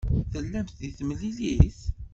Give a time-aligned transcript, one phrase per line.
[0.31, 1.79] Tellamt deg temlilit?